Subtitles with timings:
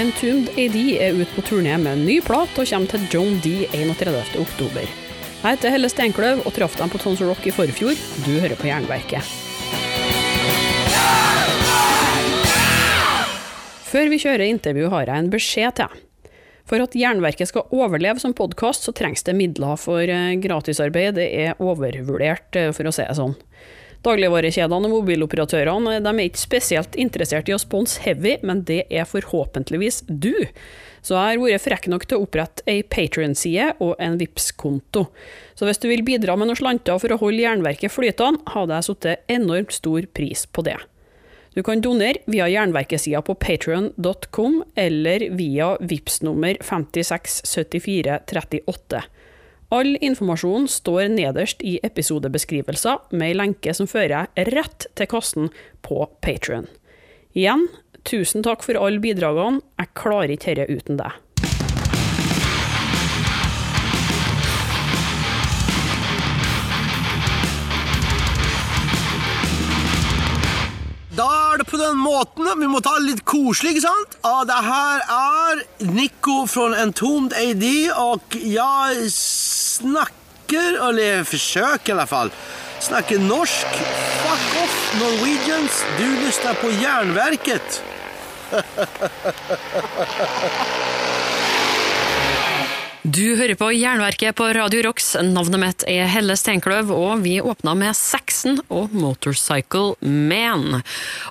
[0.00, 3.66] Entombed AD er ute på turné med en ny plat og kommer til John D
[3.76, 4.38] 31.
[4.40, 4.86] oktober.
[4.86, 7.98] Jeg heter Helle Steinkløv og traff dem på Tons Rock i forfjor.
[8.24, 9.26] Du hører på Jernverket.
[13.90, 16.32] Før vi kjører intervju, har jeg en beskjed til deg.
[16.64, 20.40] For at Jernverket skal overleve som podkast, så trengs det midler, for gratisarbete.
[20.46, 23.36] gratisarbeid det er overvurdert, för for å si det sånn.
[24.02, 29.06] Dagligvarekjedene og mobiloperatørene de er ikke spesielt interessert i å sponse Heavy, men det er
[29.06, 30.34] forhåpentligvis du.
[31.02, 35.06] Så jeg har vært frekk nok til å opprette ei Patrion-side og en vips konto
[35.58, 38.88] Så hvis du vil bidra med noen slanter for å holde jernverket flytende, hadde jeg
[38.88, 40.78] satt enormt stor pris på det.
[41.54, 49.02] Du kan donere via jernverkesida på patrion.com eller via VIPS nummer 567438.
[49.72, 55.48] All informasjon står nederst i episodebeskrivelser med ei lenke som fører rett til kassen
[55.86, 56.68] på Patrion.
[57.32, 57.64] Igjen,
[58.04, 61.16] tusen takk for alle bidragene, jeg klarer ikke dette uten deg.
[71.96, 72.60] Den.
[72.60, 74.16] Vi må ta lite litt koselig, ikke sant?
[74.24, 75.62] Ja, det her er
[75.92, 77.64] Nico fra Entombed AD,
[77.96, 82.30] og jeg snakker, eller forsøker i alla fall,
[82.80, 83.66] snakker norsk.
[84.24, 85.84] Fuck off, Norwegians.
[85.98, 87.82] Du lyssnar på Jernverket.
[93.02, 95.08] Du hører på Jernverket på Radio Rocks.
[95.26, 100.84] Navnet mitt er Helle Steinkløv, og vi åpna med Saxon og Motorcycle Man.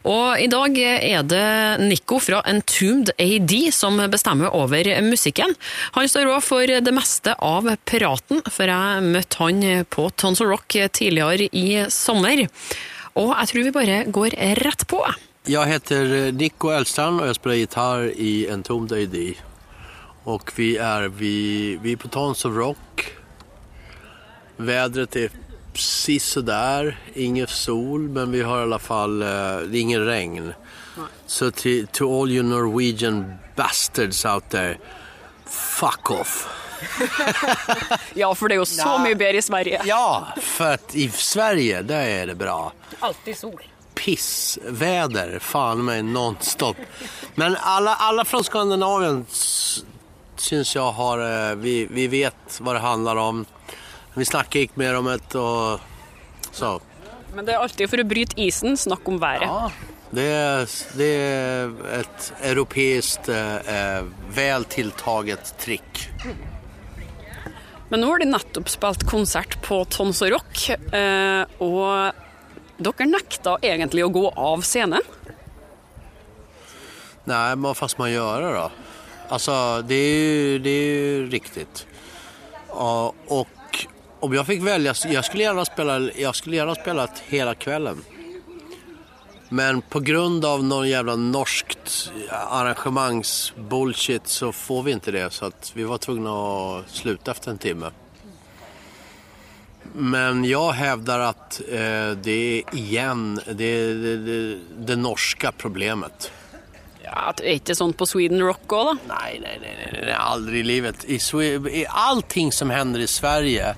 [0.04, 1.46] Og i dag er det
[1.80, 5.56] Nico fra Entombed AD som bestemmer over musikken.
[5.96, 10.52] Han står òg for det meste av praten, for jeg møtte han på Tons of
[10.52, 12.50] Rock tidligere i sommer.
[13.16, 15.00] Og jeg tror vi bare går rett på.
[15.48, 19.48] Jeg heter Nico Elstrand, og jeg spiller gitarr i Entombed AD.
[20.24, 23.14] Och vi är, vi, vi är på Tons of Rock.
[24.58, 25.30] Vädret är
[25.74, 27.00] precis sådär.
[27.14, 30.54] Ingen sol, men vi har i alla fall, eh, det är ingen regn.
[31.26, 34.78] Så till, to all you Norwegian bastards out there,
[35.46, 36.48] fuck off.
[38.14, 39.82] Ja, for det er jo så mye bedre i Sverige.
[39.86, 42.74] Ja, för att i Sverige, där är det bra.
[43.00, 43.62] Alltid sol.
[43.96, 46.78] pissväder, fan mig nonstop.
[47.36, 49.26] Men alla, alla från Skandinavien
[50.42, 53.46] syns jag har, eh, vi, vi vet vad det handlar om.
[54.14, 55.80] Vi snackar gick med om det och
[56.52, 56.82] så.
[57.34, 59.48] Men det er alltid for å bryte isen, snakk om været.
[59.48, 59.72] Ja,
[60.12, 64.04] det är, det är ett europeiskt eh, eh,
[64.34, 66.10] väl tilltaget trick.
[67.90, 72.12] Men nå har de nettopp spilt konsert på Tons og Rock, eh, og
[72.80, 75.04] dere nekta egentlig å gå av scenen.
[77.24, 78.72] Nej, men vad fan ska man göra då?
[79.32, 81.88] Alltså, det är ju, det är ju riktigt.
[82.68, 83.88] Ja, och
[84.20, 87.98] om jag fick välja, jag skulle gärna spela, jag skulle gärna spela hela kvällen.
[89.50, 95.34] Men på grund av någon jävla norskt arrangemangsbullshit så får vi inte det.
[95.34, 97.92] Så att vi var tvungna att sluta efter en timme.
[99.94, 106.32] Men jag hävdar att eh, det är igen det, är det, det, det norska problemet.
[107.12, 108.94] Ja, Det er ikke sånn på Sweden Rock òg, da?
[109.16, 111.04] Nej, nej, nej, nej, nej, aldrig i livet.
[111.06, 111.20] I,
[111.82, 113.76] i allting som händer i Sverige,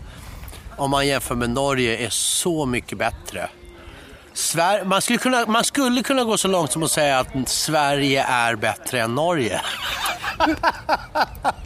[0.77, 3.49] om man jämför med Norge, är så mycket bättre.
[4.33, 8.23] Sver- man, skulle kunna, man skulle kunna gå så långt som att säga att Sverige
[8.23, 9.61] är bättre än Norge.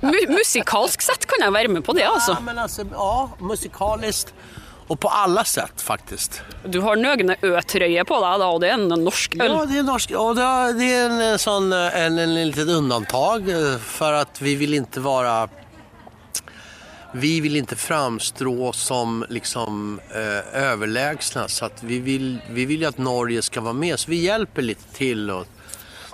[0.01, 2.31] Mu musikalsk sett kan jeg være med på det, altså.
[2.38, 4.34] Ja, men alltså, ja, musikaliskt
[4.88, 6.42] och på alla sätt faktiskt.
[6.66, 9.52] Du har Nøgne Ø-trøye på da, og det er en norsk øl.
[9.52, 10.12] Ja, det är norsk.
[10.12, 14.42] Och det är är en, en sån eh, en, en, litet undantag eh, för att
[14.42, 15.50] vi vill inte vara
[17.12, 22.86] vi vill inte framstå som liksom eh, överlägsna så att vi vill, vi vill ju
[22.88, 25.47] att Norge ska vara med så vi hjälper lite till och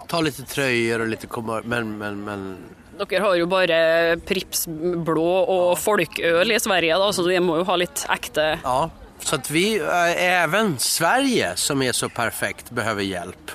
[0.07, 1.27] tar lite tröjor och lite
[1.63, 2.57] men, men, men
[2.99, 3.77] Dere har jo bare
[4.21, 4.67] Prips
[5.05, 8.89] blå og folköl i Sverige, da, så det må jo ha litt ekte ja.
[9.23, 13.51] Så att vi, eh, även Sverige som är så perfekt behöver hjälp.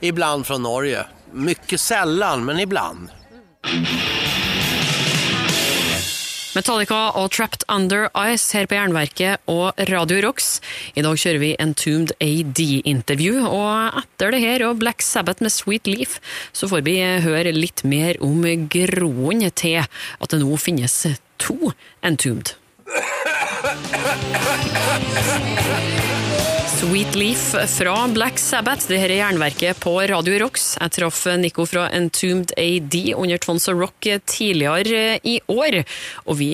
[0.00, 1.06] Ibland från Norge.
[1.30, 3.08] Mycket sällan men ibland.
[6.56, 10.62] Metallica og Trapped Under Ice her på Jernverket og Radio Rocks.
[10.96, 15.84] I dag kjører vi Entombed AD-intervju, og etter det her og Black Sabbath med Sweet
[15.90, 16.16] Leaf,
[16.56, 18.40] så får vi høre litt mer om
[18.72, 20.96] groen til at det nå finnes
[21.36, 22.56] to Entombed.
[26.76, 28.84] Sweet Leaf fra Black Sabbath.
[28.88, 30.74] Det her er jernverket på Radio Rocks.
[30.76, 35.78] Jeg traff Nico fra Entombed AD under Tons of Rock tidligere i år.
[36.28, 36.50] Og vi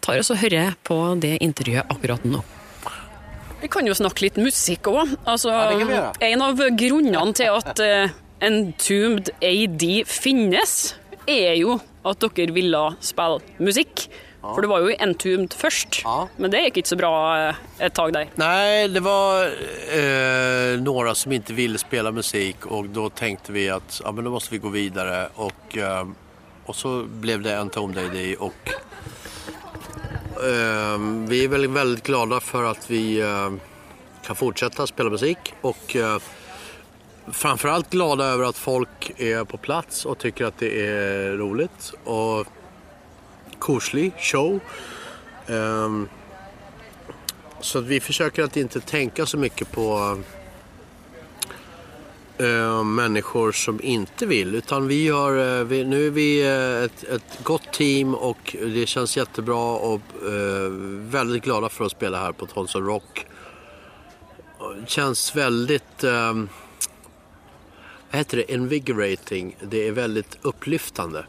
[0.00, 2.40] tar oss og hører på det intervjuet akkurat nå.
[3.60, 5.12] Vi kan jo snakke litt musikk òg.
[5.28, 6.00] Altså, gjøre.
[6.24, 8.16] en av grunnene til at eh,
[8.48, 10.76] Entombed AD finnes,
[11.28, 11.76] er jo
[12.06, 14.08] at dere ville spille musikk.
[14.54, 16.28] For det var jo i Entombed først, Ja.
[16.36, 17.12] men det gikk ikke så bra
[17.48, 17.54] eh,
[17.86, 18.26] et tag der.
[18.34, 24.00] Nej, det var eh, några som inte ville spela musik och då tänkte vi att
[24.04, 26.06] ja, men då måste vi gå vidare och, eh,
[26.66, 28.70] och så blev det en Tom Day och
[30.42, 33.50] eh, vi är väldigt, väldigt glada för att vi eh,
[34.26, 36.18] kan fortsätta spela musik och eh,
[37.32, 42.46] framförallt glada över att folk är på plats och tycker att det är roligt och
[43.58, 44.60] koselig show.
[45.46, 46.08] Um,
[47.60, 50.18] så att vi försöker att inte tänka så mycket på
[52.40, 54.54] uh, människor som inte vill.
[54.54, 58.56] Utan vi har, uh, eh, vi, nu är vi uh, ett, ett gott team och
[58.62, 60.00] det känns jättebra och
[60.98, 63.26] väldigt glada för att spela här på Tons of Rock.
[64.80, 66.48] Det känns väldigt, ehm,
[68.10, 69.56] vad heter det, invigorating.
[69.62, 71.24] Det är väldigt upplyftande.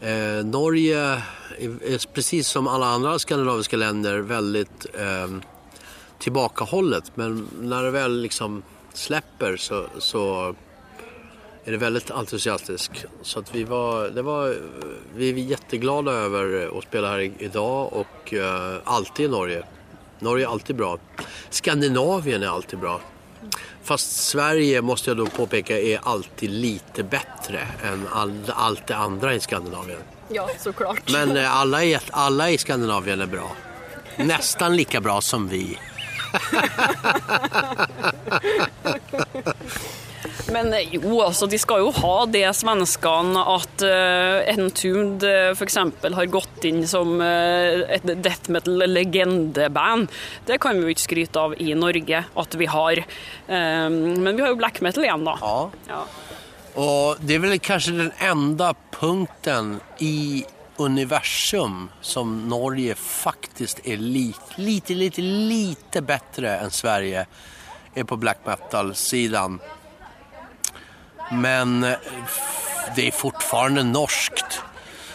[0.00, 1.22] Eh, Norge
[1.58, 5.28] är, precis som alla andra skandinaviska länder väldigt eh,
[6.18, 7.12] tillbakahållet.
[7.14, 8.62] Men när det väl liksom
[8.92, 10.54] släpper så, så
[11.64, 13.04] är det väldigt entusiastiskt.
[13.22, 14.56] Så att vi var, det var,
[15.16, 19.62] vi är jätteglada över att spela här idag och eh, alltid i Norge.
[20.18, 20.98] Norge är alltid bra.
[21.50, 23.00] Skandinavien är alltid bra.
[23.82, 29.34] Fast Sverige måste jag då påpeka är alltid lite bättre än all, allt det andra
[29.34, 30.00] i Skandinavien.
[30.28, 31.12] Ja, såklart.
[31.12, 33.52] Men eh, alla i, alla i Skandinavien är bra.
[34.16, 35.78] Nästan lika bra som vi.
[40.78, 45.78] Eh, jo, altså, de skal jo ha det svenskene at uh, Entombed uh, f.eks.
[45.78, 50.08] har gått inn som eh, et death metal-legendeband.
[50.46, 53.02] Det kan vi jo ikke skryte av i Norge at vi har.
[53.02, 55.36] Eh, men vi har jo black metal igjen, da.
[55.40, 55.70] Ja.
[55.88, 56.02] Ja.
[56.78, 60.44] Och det är väl kanske den enda punkten i
[60.76, 67.26] universum som Norge faktiskt är li, lite, lite, lite bättre än Sverige
[67.94, 69.60] är på black metal-sidan.
[71.32, 71.92] Men eh,
[72.96, 74.62] det är fortfarande norskt.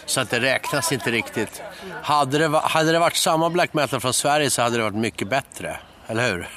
[0.06, 1.62] Så att det räknas inte riktigt.
[2.02, 5.28] Hade det, hade det varit samma black metal från Sverige så hade det varit mycket
[5.30, 5.78] bättre.
[6.08, 6.50] Eller hur?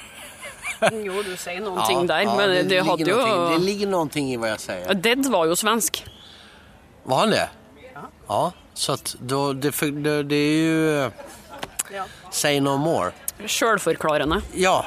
[0.91, 4.37] Jo, du sier noen ting der, men det, ligger hadde någonting- Det ligger någonting i
[4.37, 4.93] vad jag säger.
[4.93, 6.05] Dead var jo svensk.
[7.03, 7.49] Var han det?
[8.27, 8.51] Ja.
[8.73, 11.11] så att då, det, det, det är ju...
[12.31, 13.11] Say no more.
[13.47, 14.41] Sjølforklarende.
[14.53, 14.85] Ja.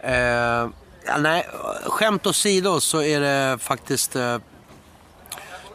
[0.00, 0.68] Eh,
[1.06, 1.46] ja, nej,
[1.84, 4.16] skämt åsido så är det faktiskt...
[4.16, 4.38] Eh,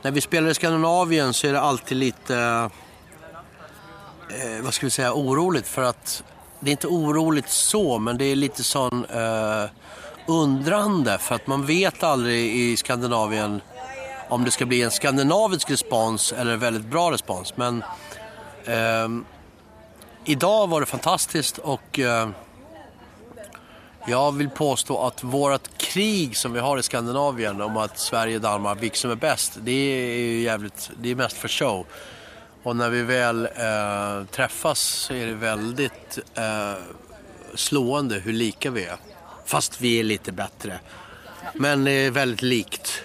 [0.01, 2.35] när vi spelar i Skandinavien så är det alltid lite...
[2.35, 2.63] Eh,
[4.56, 5.13] eh, vad ska vi säga?
[5.13, 6.24] Oroligt för att...
[6.59, 9.65] Det är inte oroligt så, men det är lite sån eh,
[10.27, 11.18] undrande.
[11.18, 13.62] För att man vet aldrig i Skandinavien
[14.30, 17.57] om det ska bli en skandinavisk respons eller en väldigt bra respons.
[17.57, 17.83] Men
[18.65, 19.25] ehm,
[20.25, 22.30] idag var det fantastiskt och eh,
[24.07, 28.42] jag vill påstå att vårt krig som vi har i Skandinavien om att Sverige och
[28.42, 31.85] Danmark, vilket som är bäst, det är ju jävligt, det är mest för show.
[32.64, 36.73] Och när vi väl eh, träffas så är det väldigt eh,
[37.56, 38.97] slående hur lika vi är.
[39.45, 40.80] Fast vi är lite bättre.
[41.54, 43.04] Men det är väldigt likt.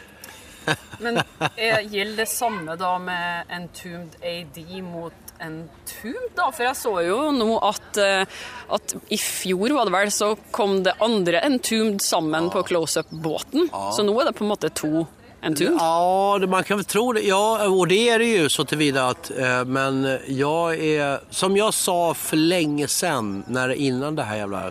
[0.98, 1.16] Men
[1.56, 6.50] eh, gäller det samma då med Entombed AD mot Entombed, da?
[6.52, 8.44] For jeg så jo nå at, eh,
[8.76, 13.68] at i fjor var det vel, så kom det andre Entombed sammen på close-up-båten.
[13.96, 15.06] Så nå er det på en måte to
[15.42, 15.76] Entombed.
[15.80, 17.22] Ja, man kan väl tro det.
[17.26, 21.74] Ja, och det är det ju så tillvida att, eh, men jag är, som jag
[21.74, 24.70] sa för länge sedan, när innan det här jävla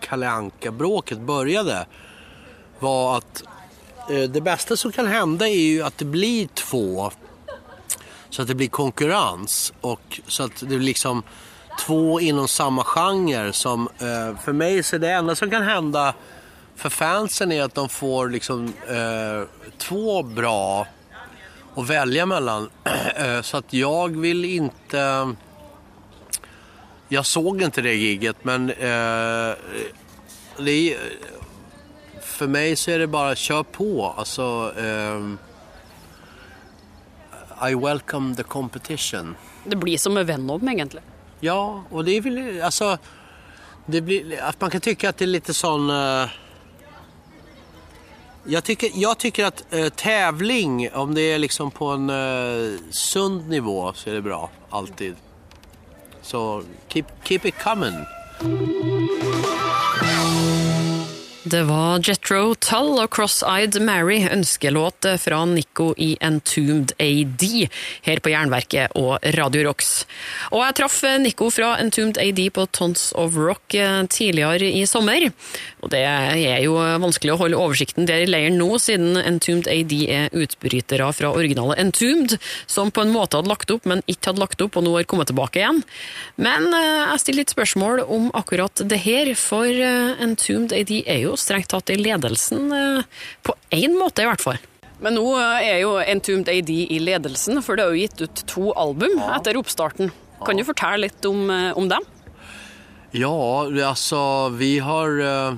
[0.00, 1.86] Kalle Anka-bråket började,
[2.78, 3.42] var att
[4.10, 7.10] eh, det bästa som kan hända är ju att det blir två,
[8.30, 11.22] så att det blir konkurrens och så att det blir liksom
[11.86, 16.14] två inom samma genre som, eh, för mig så är det enda som kan hända
[16.80, 20.86] för fansen är att de får liksom eh, två bra
[21.76, 22.70] att välja mellan.
[23.16, 25.34] Eh, så att jag vill inte...
[27.08, 29.54] Jag såg inte det giget men eh,
[30.56, 30.98] det är,
[32.22, 34.14] för mig så är det bara kör på.
[34.16, 35.49] Alltså, eh,
[37.70, 39.36] i welcome the competition.
[39.64, 41.02] Det blir som med Venom, egentlig.
[41.40, 42.98] Ja, och det är väl alltså...
[43.86, 45.90] det blir, att man kan tycka att det är lite sån...
[45.90, 46.28] eh,
[48.44, 53.48] jag, tycker, jag tycker att eh, tävling, om det är liksom på en eh, sund
[53.48, 54.50] nivå så är det bra.
[54.70, 55.16] Alltid.
[56.22, 57.94] Så keep, keep it coming.
[61.40, 67.44] Det var Jetro Tull og Cross-Eyed Mary, ønskelåt fra Nico i Entombed AD,
[68.04, 70.04] her på Jernverket og Radio Rocks.
[70.50, 75.30] Og jeg traff Nico fra Entombed AD på Tons of Rock tidigare tidligere i sommer.
[75.80, 79.96] Og det er jo vanskelig å holde oversikten der i leiren nå, siden Entombed AD
[80.12, 82.36] er utbrytere fra originale Entombed,
[82.68, 85.08] som på en måte hadde lagt opp, men ikke hadde lagt opp, og nå har
[85.08, 85.80] kommet tilbake igjen.
[86.36, 91.24] Men jag jeg stiller litt spørsmål om akkurat det her, for eh, Entombed AD er
[91.24, 93.02] jo strengt tatt i ledelsen, eh,
[93.42, 94.58] på én måte i hvert fall.
[95.00, 95.26] Men nå
[95.62, 99.56] er jo Entombed AD i ledelsen, for det er jo gitt ut to album etter
[99.56, 100.10] oppstarten.
[100.44, 102.02] Kan du fortelle litt om, eh, om dem?
[103.12, 105.54] Ja, alltså vi har, eh,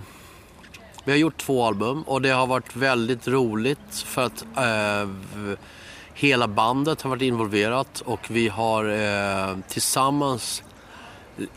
[1.05, 4.45] vi har gjort två album och det har varit väldigt roligt för att
[5.35, 5.57] v-
[6.15, 10.63] hela bandet har varit involverat och vi har eh, tillsammans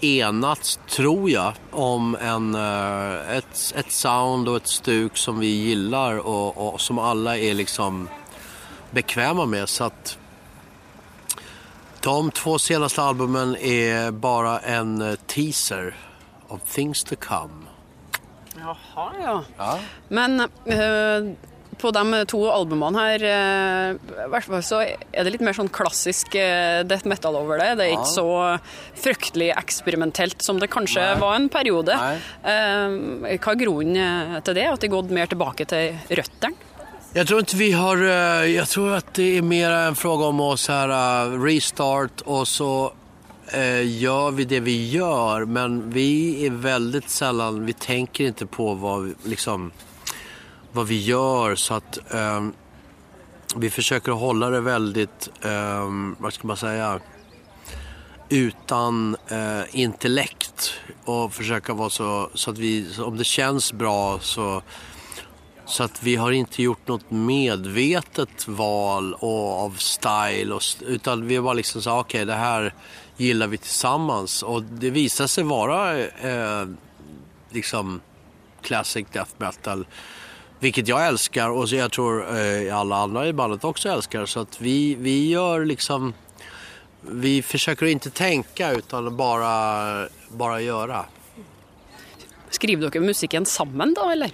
[0.02, 6.18] enats, tror jag, om en, eh, ett, ett sound och ett stuk som vi gillar
[6.18, 8.10] och, och som alla är liksom
[8.92, 9.70] bekväma med.
[9.70, 10.18] Så att
[12.02, 15.96] de två senaste albumen är bara en eh, teaser
[16.48, 17.66] of things to come.
[18.58, 19.44] Jaha, ja.
[19.58, 19.80] Ja.
[20.08, 21.36] Men eh,
[21.82, 25.70] på de to albumene her, eh, i hvert fall så er det litt mer sånn
[25.74, 27.72] klassisk eh, death metal over det.
[27.80, 28.28] Det er ikke så
[29.02, 31.20] fryktelig eksperimentelt som det kanskje Nei.
[31.22, 31.96] var en periode.
[31.98, 32.16] Nei.
[32.44, 33.98] Eh, hva er grunnen
[34.36, 34.68] eh, til det?
[34.72, 36.56] At de har gått mer tilbake til røttene?
[37.16, 37.98] Jag tror inte vi har...
[38.44, 42.94] Jag tror att det är mer en fråga om att så här, restart och så
[43.54, 45.46] eh, gör vi det vi gör.
[45.46, 47.66] Men vi är väldigt sällan...
[47.66, 49.72] Vi tänker inte på vad, vi- liksom,
[50.76, 52.14] vad vi gör så att...
[52.14, 52.54] ehm,
[53.56, 57.00] vi försöker hålla det väldigt, ehm, vad ska man säga,
[58.30, 60.74] utan eh, intellekt
[61.06, 64.62] och försöka vara så, så att vi, så om det känns bra så
[65.66, 70.54] så att vi har inte gjort något medvetet val och, av style.
[70.54, 72.74] Och, utan vi har bara liksom sagt okej det här
[73.18, 74.44] gillar vi tillsammans.
[74.44, 76.68] Och det visar sig vara eh,
[77.50, 78.02] liksom
[78.62, 79.86] classic death metal.
[80.60, 84.26] Vilket jag älskar och jag tror eh, alla andra i bandet också älskar.
[84.26, 86.14] Så att vi, vi gör liksom...
[87.02, 91.06] Vi försöker inte tänka utan bara, bara göra.
[92.50, 94.32] Skriver dere musikken sammen, da, eller?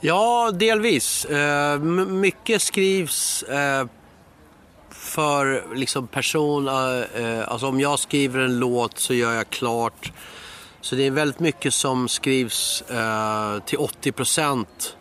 [0.00, 1.24] Ja, delvis.
[1.24, 3.86] Eh, mycket skrivs eh,
[4.90, 6.68] för liksom person...
[6.68, 10.12] Alltså om jag skriver en låt så gör jag klart.
[10.80, 12.84] Så det är väldigt mycket som skrivs
[13.66, 14.96] till 80 procent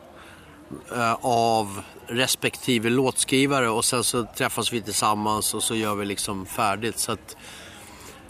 [0.95, 6.45] Eh, av respektive låtskrivare och sen så träffas vi tillsammans och så gör vi liksom
[6.45, 6.99] färdigt.
[6.99, 7.38] Så att,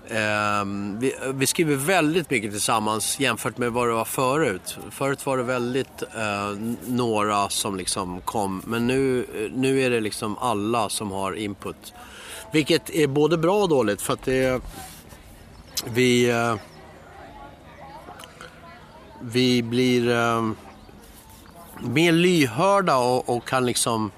[0.08, 0.66] eh,
[1.00, 4.78] vi, vi skriver väldigt mycket tillsammans jämfört med vad det var förut.
[4.92, 6.52] Förut var det väldigt eh,
[6.88, 11.94] några som liksom kom, men nu, nu är det liksom alla som har input.
[12.52, 14.62] Vilket är både bra och dåligt för att det
[15.86, 16.56] vi, eh,
[19.22, 20.52] vi blir eh,
[21.82, 24.12] mer lyhörda och, och kan liksom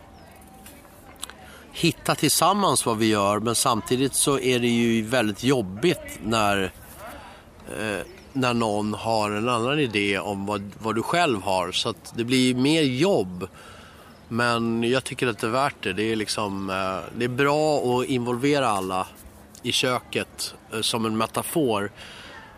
[1.72, 6.72] hitta tillsammans vad vi gör men samtidigt så är det ju väldigt jobbigt när,
[7.80, 11.72] eh, när någon har en annan idé om vad, vad du själv har.
[11.72, 13.48] Så att det blir ju mer jobb.
[14.28, 15.94] Men jag tycker att det är värt det.
[15.94, 19.08] Det är, liksom, eh, det är bra att involvera alla
[19.62, 21.92] i köket eh, som en metafor.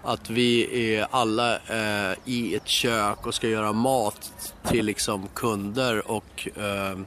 [0.03, 6.11] Att vi är alla eh, i ett kök och ska göra mat till liksom kunder
[6.11, 6.99] och eh,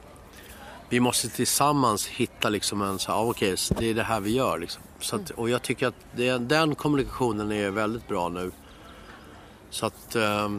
[0.89, 4.19] vi måste tillsammans hitta liksom en så här, ah, okej, okay, det är det här
[4.19, 4.59] vi gör.
[4.59, 4.81] Liksom.
[4.99, 8.51] Så att, och jag tycker att det, den kommunikationen är väldigt bra nu.
[9.69, 10.49] Så att, eh,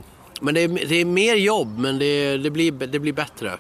[0.40, 3.58] men det är, det är mer jobb, men det, det, blir, det blir bättre.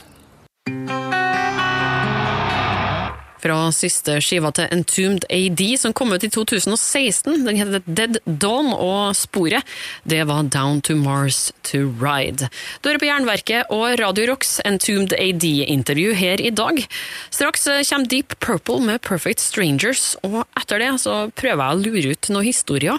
[3.42, 7.44] Fra siste skiva til Entombed AD, som kom ut i 2016.
[7.46, 9.66] Den heter Dead Dawn, og sporet
[10.08, 12.48] det var Down to Mars to Ride.
[12.80, 16.82] Du hører på Jernverket og Radio Rocks Entombed AD-intervju her i dag.
[17.30, 22.16] Straks kommer Deep Purple med Perfect Strangers, og etter det så prøver jeg å lure
[22.16, 22.98] ut noen historier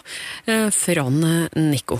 [0.71, 1.99] från fra Nico.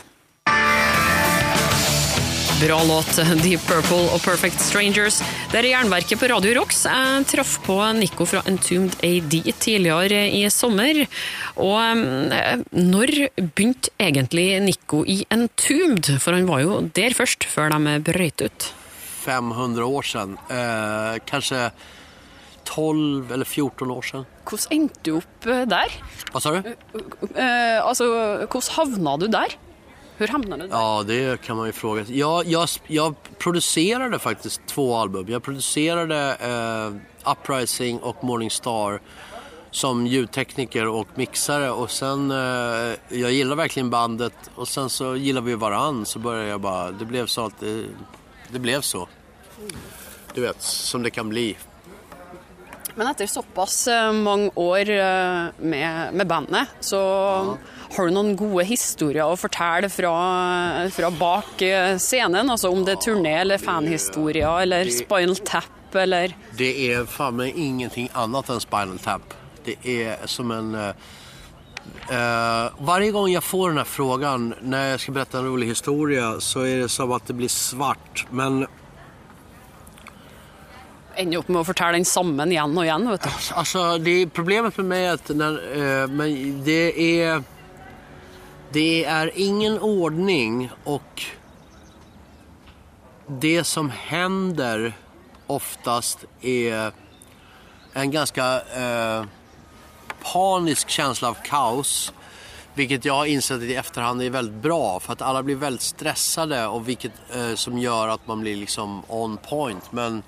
[2.60, 5.22] Bra låt, Deep Purple og Perfect Strangers.
[5.48, 6.82] Det er Jernverket på Radio Rocks.
[6.89, 11.06] Jeg traff på Nico fra Entombed AD tidligere i sommer.
[11.56, 12.01] Og
[12.36, 16.10] eh, når begynte egentlig Nico i Entombed?
[16.20, 18.68] For han var jo der først, før de brøyt ut.
[19.24, 20.36] 500 år sedan.
[20.51, 21.70] Eh, kanske
[22.68, 24.28] 12 eller 14 år sedan.
[24.44, 25.96] Hvordan endte du opp eh, der?
[26.36, 26.75] Vad sa du?
[27.32, 28.12] Eh, altså,
[28.51, 29.60] hvordan havna du der?
[30.20, 30.76] Hur hamnade du där?
[30.76, 32.20] Ja, det kan man ju fråga sig.
[32.20, 35.26] Jag, jag, jag producerade faktiskt två album.
[35.30, 39.02] Jag producerade eh, Uprising och Morning Star
[39.72, 42.38] som ljudtekniker och mixare och sen, eh,
[43.10, 47.06] jag gillar verkligen bandet och sen så gillar vi varann så började jag bara, det
[47.06, 47.86] blev så att det,
[48.52, 49.08] det blev så.
[50.34, 51.58] Du vet, som det kan bli.
[53.00, 57.00] Men etter såpass eh, mange år eh, med, med bandet, så
[57.96, 60.12] har du noen gode historier å fortelle fra,
[60.91, 62.51] fra bak eh, scenen?
[62.51, 67.56] Altså om det er turné eller fanhistorier eller Spinal Tap eller Det är fan med
[67.56, 69.34] ingenting annat än Spinal Tap.
[69.63, 70.75] Det är som en...
[70.75, 70.91] eh,
[72.12, 76.39] eh, varje gång jag får den här frågan när jag ska berätta en rolig historia
[76.39, 78.27] så är det som att det blir svart.
[78.29, 78.68] Men
[81.16, 83.10] ender opp med å fortelle den sammen igjen og igjen.
[83.10, 83.30] vet du.
[83.54, 87.44] alltså, det är, problemet med mig är att när, eh, men det är...
[88.72, 91.24] Det är ingen ordning och
[93.28, 94.94] det som händer
[95.48, 96.92] oftast är
[97.94, 99.24] en ganska eh,
[100.34, 102.13] panisk känsla av kaos.
[102.74, 106.68] Vilket jag har insett i efterhand är väldigt bra för att alla blir väldigt stressade
[106.68, 109.92] och vilket eh, som gör att man blir liksom on point.
[109.92, 110.24] Men,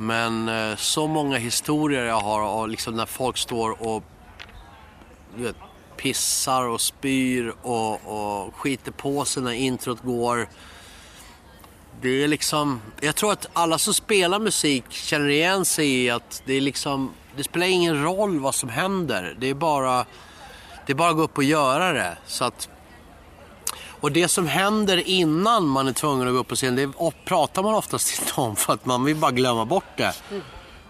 [0.00, 4.04] men eh, så många historier jag har och liksom när folk står och
[5.36, 5.56] du vet,
[5.96, 10.48] pissar och spyr och, och skiter på sig när introt går.
[12.00, 16.42] Det är liksom, jag tror att alla som spelar musik känner igen sig i att
[16.46, 19.36] det är liksom, det spelar ingen roll vad som händer.
[19.38, 20.06] Det är bara,
[20.86, 22.18] det är bara att gå upp och göra det.
[22.26, 22.68] Så att,
[24.00, 26.90] och det som händer innan man är tvungen att gå upp på scen, det
[27.24, 30.14] pratar man oftast inte om för att man vill bara glömma bort det.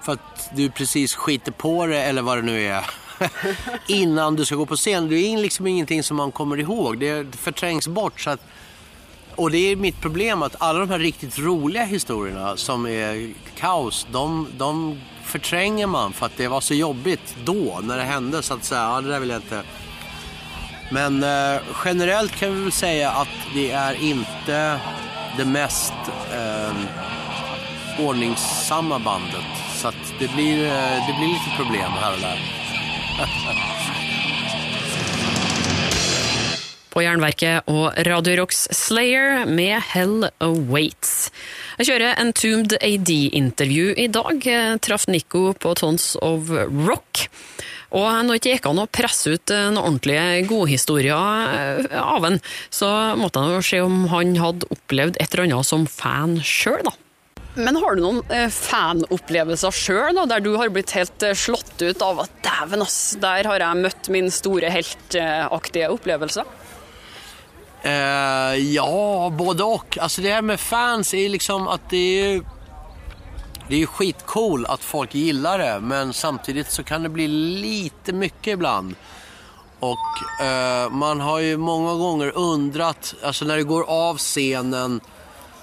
[0.03, 2.91] För att du precis skiter på det eller vad det nu är.
[3.87, 5.09] innan du ska gå på scen.
[5.09, 6.99] Det är liksom ingenting som man kommer ihåg.
[6.99, 8.21] Det förträngs bort.
[8.21, 8.41] Så att,
[9.37, 14.07] och det är mitt problem att alla de här riktigt roliga historierna som är kaos,
[14.13, 18.55] de, de förtränger man för att det var så jobbigt då när det hände så
[18.55, 19.63] att säga, ja det där vill jag inte.
[20.93, 24.81] Men eh, generellt kan vi väl säga att det är inte
[25.37, 25.93] det mest
[26.35, 26.73] eh,
[28.07, 29.45] ordningsamma bandet.
[29.75, 32.41] Så att det blir, eh, det blir lite problem här och där.
[36.91, 41.31] På Jernverket og Radio Rocks Slayer med Hell Awaits.
[41.79, 44.47] Jeg kjører Entombed AD-intervju i dag.
[44.83, 47.29] Traff Nico på Tons of Rock.
[47.91, 52.27] Og når det ikke gikk an å presse ut eh, noen ordentlige godhistorier eh, av
[52.27, 52.39] han,
[52.71, 56.95] så måtte jeg se om han hadde opplevd et eller annet som fan sjøl, da.
[57.59, 62.23] Men har du noen eh, fanopplevelser sjøl, der du har blitt helt slått ut av
[62.27, 66.47] at dæven, ass, der har jeg møtt min store heltaktige opplevelse?
[67.83, 69.99] Eh, ja, både och.
[70.01, 72.45] Alltså det här med fans är liksom att det är ju...
[73.69, 78.13] Det är ju skitcool att folk gillar det, men samtidigt så kan det bli lite
[78.13, 78.95] mycket ibland.
[79.81, 85.01] Och eh, man har ju många gånger undrat, alltså när det går av scenen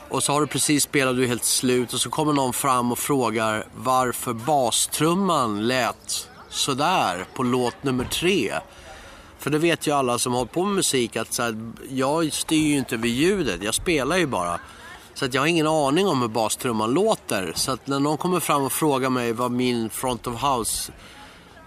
[0.09, 2.53] och så har du precis spelat och du är helt slut och så kommer någon
[2.53, 8.53] fram och frågar varför bastrumman lät sådär på låt nummer tre.
[9.47, 12.67] För det vet ju alla som har på med musik att så här, jag styr
[12.67, 14.59] ju inte över ljudet, jag spelar ju bara.
[15.13, 17.53] Så att jag har ingen aning om hur bastrumman låter.
[17.55, 20.91] Så att när någon kommer fram och frågar mig vad min front of house...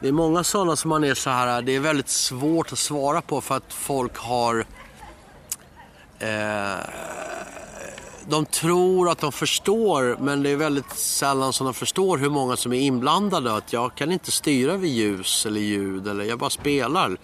[0.01, 3.21] Det är många sådana som man är så här, det är väldigt svårt att svara
[3.21, 4.65] på för att folk har...
[6.19, 6.85] Eh,
[8.29, 12.57] de tror att de förstår men det är väldigt sällan som de förstår hur många
[12.57, 13.55] som är inblandade.
[13.55, 17.17] Att jag kan inte styra vid ljus eller ljud eller jag bara spelar.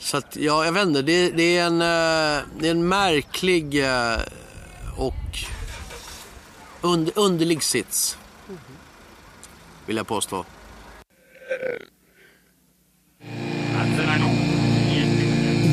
[0.00, 3.84] Så att, ja, jag vet inte, det, det, är, en, eh, det är en märklig
[3.84, 4.20] eh,
[4.96, 5.14] och
[6.80, 8.18] und, underlig sits.
[9.86, 10.44] Vill jag påstå.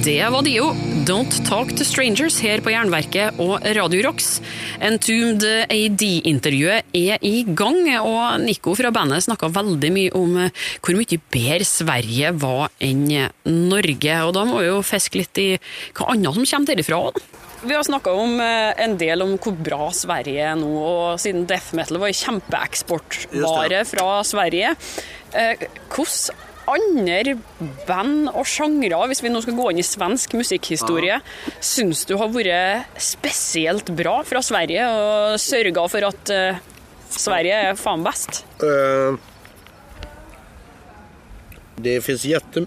[0.04, 0.87] Det var Dio.
[1.08, 4.42] Don't Talk to Strangers her på Jernverket og Radio Rocks.
[4.84, 10.98] Entombed AD-intervjuet er i gang, og Nico fra bandet snakka veldig mye om eh, hvor
[11.00, 13.06] mye bedre Sverige var enn
[13.48, 14.18] Norge.
[14.28, 15.48] Og da må vi jo fiske litt i
[15.96, 17.00] hva annet som kommer derifra.
[17.08, 17.46] da.
[17.64, 21.48] Vi har snakka om eh, en del om hvor bra Sverige er nå, og siden
[21.48, 24.76] death metal var en kjempeeksportvare fra Sverige.
[25.32, 27.38] Eh, Hvordan andre
[27.88, 31.20] band og sjangre, hvis vi nå skal gå inn i svensk musikkhistorie,
[31.64, 36.62] syns du har vært spesielt bra fra Sverige, og sørga for at eh,
[37.14, 38.44] Sverige er faen best?
[38.64, 39.18] Eh,
[41.78, 42.66] det finns, jätte,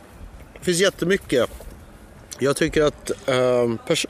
[0.64, 1.50] jättemycket.
[2.38, 4.06] Jag tycker att eh, pers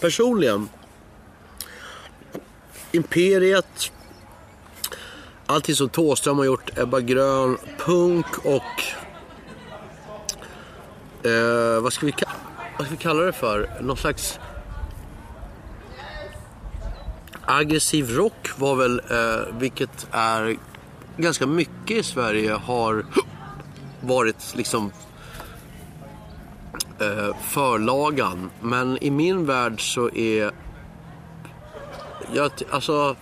[0.00, 0.68] personligen
[2.92, 3.92] Imperiet,
[5.46, 8.82] allting som Thåström har gjort, Ebba Grön, punk och
[11.24, 12.14] eh, vad, ska vi,
[12.78, 13.70] vad ska vi kalla det för?
[13.80, 14.40] Någon slags
[17.44, 20.56] aggressiv rock var väl, eh, vilket är
[21.16, 23.06] ganska mycket i Sverige har
[24.00, 24.92] varit liksom
[27.00, 28.50] eh, förlagan.
[28.60, 30.52] Men i min värld så är
[32.32, 33.16] jag, alltså,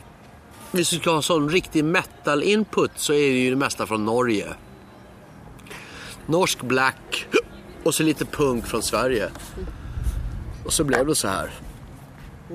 [0.70, 4.04] hvis vi ska ha sån riktig metal input så är det ju det mesta från
[4.04, 4.46] Norge.
[6.26, 7.26] Norsk black
[7.84, 9.28] och så lite punk från Sverige.
[10.64, 11.50] Och så blev det så här.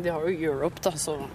[0.04, 1.26] De har jo Europe, da, så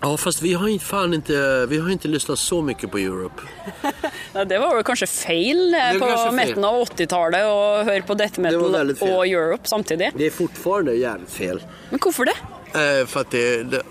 [0.00, 3.42] Ja, fast vi har fan inte, vi har inte lyssnat så mycket på Europe.
[4.32, 8.14] Ja, det var vel kanskje feil eh, Det på midten av 80-tallet å høre på
[8.14, 9.08] death Det metal fel.
[9.08, 10.10] og Europe samtidig.
[10.16, 11.62] Det är fortfarande jävligt fel.
[11.90, 12.36] Men hvorfor det?
[12.80, 13.84] Eh, för att det, de,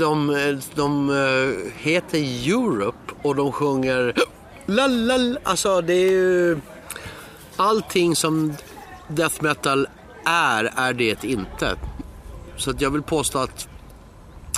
[0.00, 2.18] de, de eh, heter
[2.48, 4.14] Europe och de sjunger
[4.66, 5.36] la la.
[5.42, 6.58] Alltså det är ju
[7.60, 8.54] allting som
[9.08, 9.86] death metal
[10.26, 11.76] är, är det inte.
[12.56, 13.68] Så att jag vill påstå att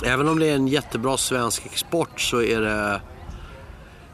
[0.05, 3.01] även om det är en jättebra svensk export så är det,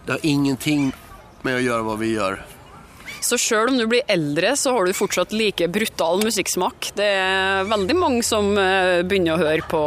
[0.05, 0.93] det har ingenting
[1.41, 2.45] med att göra vad vi gör.
[3.21, 6.91] Så selv om du blir eldre, så har du fortsatt like brutal musikksmak.
[6.95, 9.01] Det er veldig mange som eh,
[9.33, 9.81] å høre på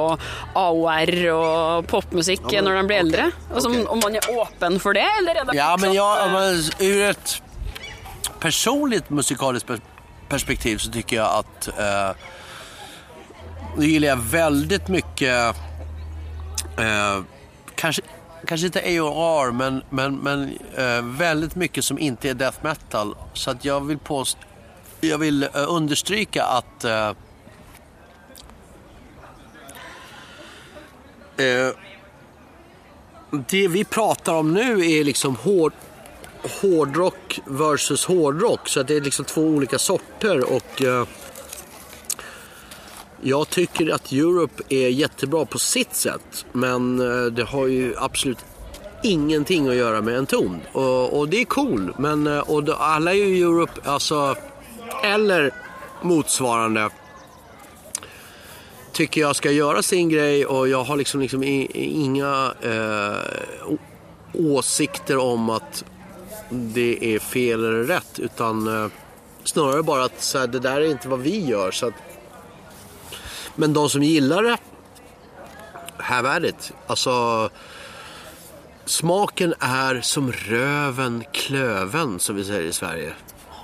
[0.54, 3.26] AOR og popmusikk Ja, men- når de blir eldre.
[3.26, 3.88] ok, Altså, ok.
[3.92, 6.90] Om man er åpen for det, eller er det Ja, men fortsatt, jag, eh, men
[6.90, 7.42] ur ett
[8.42, 9.70] personligt musikaliskt
[10.28, 12.16] perspektiv så tycker jag att eh,
[13.76, 15.56] då gillar jag väldigt mycket,
[16.78, 17.22] eh,
[17.74, 18.02] kanske,
[18.46, 23.16] kanske inte AOR, men, men, men eh, väldigt mycket som inte är death metal.
[23.34, 24.38] Så att jag vill påst
[25.00, 27.08] jag vill eh, understryka att eh,
[31.36, 31.68] eh,
[33.48, 35.72] det vi pratar om nu är liksom hård,
[36.60, 38.68] hårdrock versus hårdrock.
[38.68, 40.52] Så att det är liksom två olika sorter.
[40.52, 41.06] Och eh,
[43.22, 46.44] Jag tycker att Europe är jättebra på sitt sätt.
[46.52, 48.38] Men eh, det har ju absolut
[49.02, 50.60] ingenting att göra med en ton.
[50.72, 51.94] Och, och det är cool.
[51.98, 54.36] Men, eh, och då, alla är ju Europe, alltså,
[55.04, 55.54] eller
[56.02, 56.90] motsvarande
[58.92, 61.42] tycker jag ska göra sin grej och jag har liksom, liksom
[61.74, 63.16] inga eh,
[64.32, 65.84] åsikter om att
[66.52, 68.90] det är fel eller rätt utan eh,
[69.44, 71.70] snarare bara att så här, det där är inte vad vi gör.
[71.70, 71.94] Så att,
[73.54, 74.56] men de som gillar det,
[75.96, 76.72] have at it.
[76.86, 77.50] Alltså,
[78.84, 83.12] smaken är som röven klöven som vi säger i Sverige.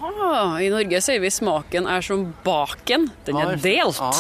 [0.01, 3.11] ah, I Norge sier vi smaken er som baken.
[3.25, 3.97] Den Ja, er delt.
[4.01, 4.13] ja.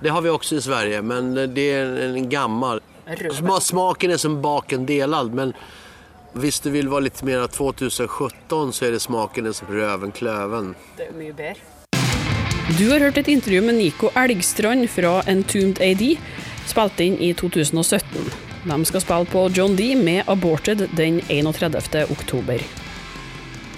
[0.00, 2.80] Det har vi också i Sverige, men det är en, gammal.
[3.06, 3.60] Röven.
[3.60, 5.52] Smaken är som baken delad, men
[6.36, 10.74] visst du vill vara lite mer 2017 så är det smaken är som röven klöven.
[10.96, 11.60] Det er mye bedre.
[12.78, 16.16] Du har hørt et intervju med Nico Elgstrand fra Entombed AD,
[16.66, 18.26] spilt inn i 2017.
[18.66, 22.10] De skal spille på John D med Aborted den 31.
[22.10, 22.64] oktober.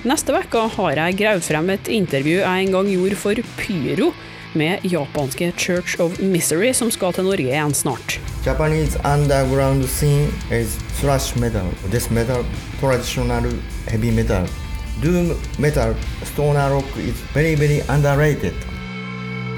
[0.08, 4.12] Neste uke har jeg gravd frem et intervju jeg en gang gjorde for Pyro,
[4.54, 8.18] med japanske Church of Misery, som skal til Norge igjen snart.
[8.46, 12.44] Japanese underground scene is thrash metal, death metal,
[12.80, 13.50] traditional
[13.88, 14.48] heavy metal.
[15.02, 15.94] Doom metal,
[16.32, 18.54] stoner rock is very very underrated.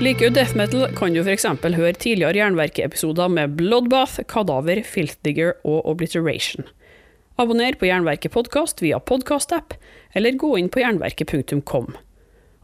[0.00, 1.44] Liker du death metal, kan du f.eks.
[1.44, 6.64] høre tidligere Jernverket-episoder med Bloodbath, Kadaver, Filthdigger og Obliteration.
[7.36, 9.74] Abonner på Jernverket podkast via podkastapp,
[10.16, 11.92] eller gå inn på jernverket.kom.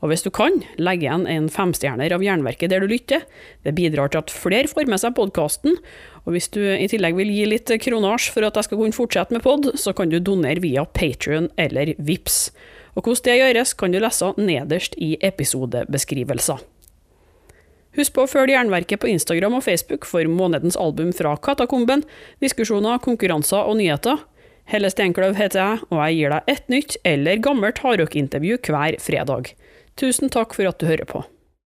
[0.04, 3.24] Og hvis du kan, legg igjen en femstjerner av Jernverket der du lytter.
[3.64, 5.78] Det bidrar til at flere får med seg podkasten,
[6.26, 9.32] og hvis du i tillegg vil gi litt kronasj for at jeg skal kunne fortsette
[9.32, 12.50] med pod, så kan du donere via Patrion eller Vips.
[12.96, 16.64] Og hvordan det gjøres, kan du lese nederst i episodebeskrivelser.
[17.96, 22.04] Husk på å følge Jernverket på Instagram og Facebook for månedens album fra Katakomben,
[22.44, 24.20] diskusjoner, konkurranser og nyheter.
[24.68, 29.54] Helle Steinkløv heter jeg, og jeg gir deg et nytt eller gammelt hardrockintervju hver fredag.
[29.96, 31.22] Tusen takk for at du hører på.